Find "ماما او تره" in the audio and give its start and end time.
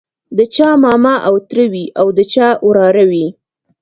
0.83-1.65